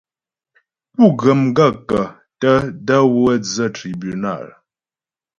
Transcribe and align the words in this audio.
Pú 0.93 1.03
ghə́ 1.19 1.39
gaə̂kə́ 1.55 2.03
tə 2.39 2.51
də̀ 2.85 2.99
wə́ 3.21 3.35
dzə́ 3.43 3.67
tribúnal? 3.75 4.45